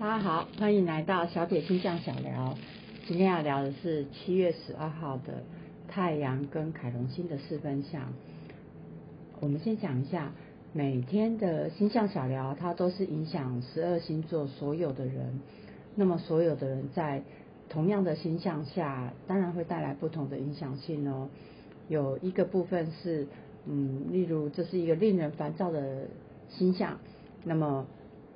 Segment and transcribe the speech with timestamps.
[0.00, 2.56] 大家好，欢迎来到小铁星象小聊。
[3.06, 5.42] 今天要聊的是七月十二号的
[5.88, 8.14] 太阳跟凯龙星的四分相。
[9.40, 10.32] 我们先讲一下
[10.72, 15.38] 每天的星象小聊，它都是影响十二星座所有的人。
[15.94, 17.22] 那么所有的人在
[17.68, 21.28] 同样的星象下，当然会带来不同的影响性哦。
[21.88, 23.26] 有一个部分是，
[23.66, 26.04] 嗯，例如这是一个令人烦躁的
[26.48, 26.98] 星象，
[27.44, 27.86] 那么。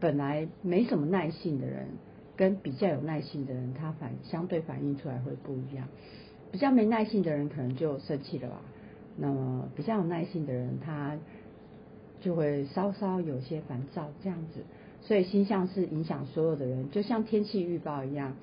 [0.00, 1.86] 本来没什么耐性的人，
[2.36, 5.86] 跟比较有耐性的人，他反相对反映出来会不一样。
[6.50, 8.60] 比较没耐性的人可能就生气了吧，
[9.16, 11.16] 那么比较有耐性的人，他
[12.20, 14.62] 就会稍稍有些烦躁这样子。
[15.02, 18.34] 所以星象是影响所有的人，就像天气预报一样，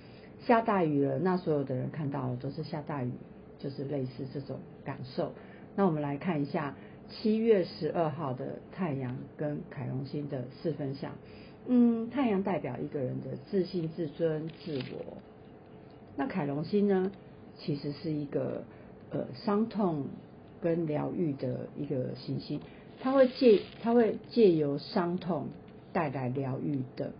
[0.45, 3.11] 下大雨了，那所有的人看到都是下大雨，
[3.59, 5.33] 就是类似这种感受。
[5.75, 6.75] 那我们来看一下
[7.09, 11.11] 七月十二号的太阳跟凯龙星的四分相。
[11.69, 15.17] 嗯，太阳代表一个人的自信、自尊、自我。
[16.15, 17.11] 那凯龙星呢，
[17.57, 18.63] 其实是一个
[19.11, 20.05] 呃伤痛
[20.61, 22.61] 跟疗愈的一个行星，
[23.01, 25.49] 它会借它会借由伤痛
[25.91, 27.11] 带来疗愈的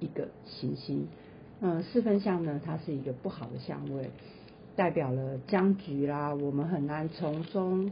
[0.00, 1.08] 一个行星。
[1.60, 4.10] 嗯，四分相呢，它是一个不好的相位，
[4.76, 7.90] 代表了僵局啦，我们很难从中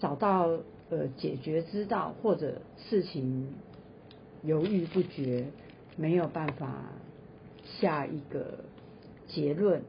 [0.00, 0.48] 找到
[0.88, 3.48] 呃解决之道，或者事情。
[4.42, 5.46] 犹豫不决，
[5.96, 6.84] 没有办法
[7.80, 8.64] 下一个
[9.26, 9.82] 结论，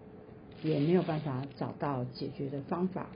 [0.64, 3.08] 也没有办法找到解决的方法。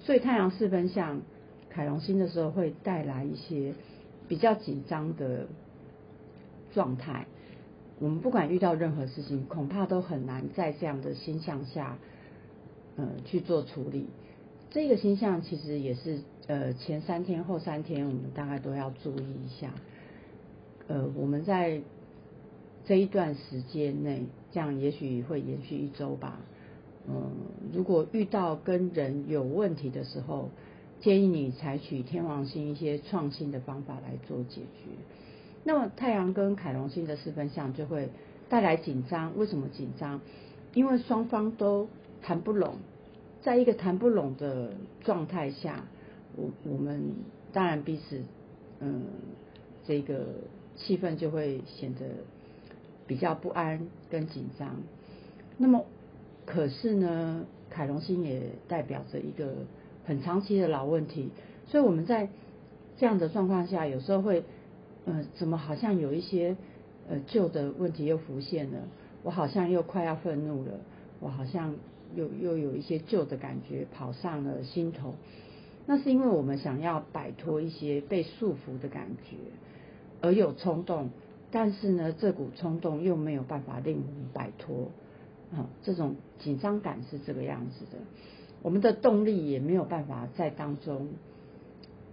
[0.00, 1.22] 所以太阳四分像
[1.70, 3.74] 凯龙星的时候，会带来一些
[4.28, 5.46] 比较紧张的
[6.74, 7.26] 状态。
[8.00, 11.96] 我们不管遇到任何事情，恐怕都很难在这样的星象下，
[12.96, 14.08] 呃，去做处理。
[14.70, 19.70] 这个星象其实也是呃前三天后三天，我们大概都要注意一下。
[20.88, 21.80] 呃，我们在
[22.84, 26.40] 这一段时间内，这样也许会延续一周吧。
[27.08, 27.30] 嗯，
[27.72, 30.50] 如果遇到跟人有问题的时候，
[31.00, 34.90] 建议你采取天王星一些创新的方法来做解决。
[35.62, 38.08] 那么太阳跟凯龙星的四分相就会
[38.48, 39.38] 带来紧张。
[39.38, 40.20] 为什么紧张？
[40.74, 41.88] 因为双方都
[42.22, 42.74] 谈不拢，
[43.42, 44.72] 在一个谈不拢的
[45.02, 45.84] 状态下，
[46.34, 47.14] 我我们
[47.52, 48.20] 当然彼此
[48.80, 49.04] 嗯
[49.86, 50.26] 这个。
[50.76, 52.00] 气氛就会显得
[53.06, 54.76] 比较不安跟紧张。
[55.58, 55.84] 那么，
[56.46, 59.52] 可是呢，凯龙星也代表着一个
[60.04, 61.30] 很长期的老问题，
[61.66, 62.28] 所以我们在
[62.98, 64.44] 这样的状况下，有时候会，
[65.04, 66.56] 呃，怎么好像有一些
[67.08, 68.78] 呃旧的问题又浮现了，
[69.22, 70.72] 我好像又快要愤怒了，
[71.20, 71.74] 我好像
[72.14, 75.14] 又又有一些旧的感觉跑上了心头。
[75.86, 79.36] 那是因为我们想要摆脱一些被束缚的感觉。
[80.22, 81.10] 而有冲动，
[81.50, 84.88] 但是呢，这股冲动又没有办法令我们摆脱
[85.52, 87.98] 啊，这种紧张感是这个样子的。
[88.62, 91.08] 我们的动力也没有办法在当中，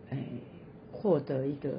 [0.09, 0.25] 哎，
[0.91, 1.71] 获得一个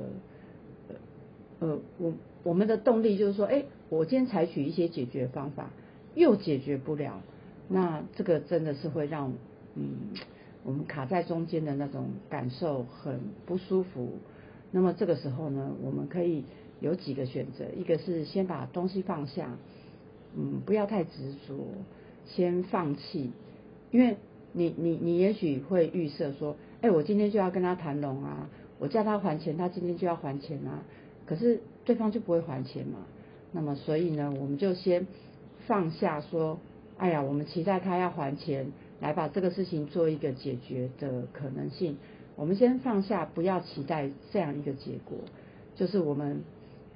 [1.58, 2.12] 呃，我
[2.44, 5.70] 我们的动力就是说，哎，我今天采取一些解决方法，
[6.14, 7.20] 又解决不了，
[7.68, 9.32] 那这个真的是会让
[9.74, 10.14] 嗯，
[10.62, 14.12] 我们卡在中间的那种感受很不舒服。
[14.72, 16.44] 那么这个时候呢，我们可以
[16.80, 19.56] 有几个选择，一个是先把东西放下，
[20.36, 21.54] 嗯，不要太执着，
[22.26, 23.32] 先放弃，
[23.90, 24.16] 因为
[24.52, 28.48] 你你你也许会预设说，哎，我今天就要跟他谈拢啊，
[28.78, 30.84] 我叫他还钱，他今天就要还钱啊，
[31.26, 33.00] 可是对方就不会还钱嘛，
[33.52, 35.06] 那么所以呢，我们就先
[35.66, 36.58] 放下说，
[36.96, 38.70] 哎呀，我们期待他要还钱，
[39.00, 41.96] 来把这个事情做一个解决的可能性。
[42.40, 45.18] 我们先放下，不要期待这样一个结果，
[45.76, 46.40] 就是我们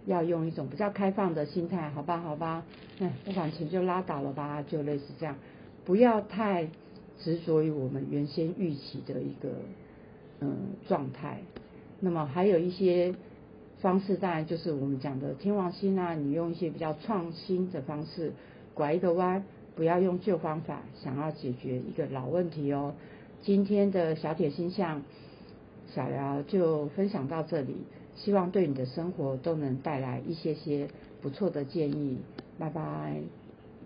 [0.07, 2.65] 要用一种比较开放的心态，好吧，好吧，
[2.99, 5.37] 那，不管钱就拉倒了吧，就类似这样，
[5.85, 6.67] 不要太
[7.21, 9.51] 执着于我们原先预期的一个
[10.41, 10.57] 嗯
[10.89, 11.43] 状态。
[12.01, 13.15] 那么还有一些
[13.83, 18.33] 方式，当然就是我们讲的天王星啊，你用一些比较创新的方式
[18.73, 19.45] 拐一个弯，
[19.77, 22.95] 不要用旧方法，想要解决一个老问题哦。
[23.43, 25.03] 今天的小铁星象。
[25.95, 27.77] 小聊就分享到这里，
[28.17, 30.89] 希望对你的生活都能带来一些些
[31.23, 32.19] 不错的建议。
[32.59, 33.44] 拜拜。